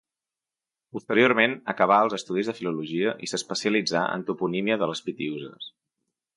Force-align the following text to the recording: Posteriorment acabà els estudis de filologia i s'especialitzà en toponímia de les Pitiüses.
Posteriorment 0.95 1.53
acabà 1.73 1.99
els 2.07 2.15
estudis 2.19 2.49
de 2.51 2.57
filologia 2.61 3.13
i 3.27 3.31
s'especialitzà 3.33 4.05
en 4.17 4.27
toponímia 4.33 4.81
de 4.85 4.93
les 4.93 5.07
Pitiüses. 5.11 5.73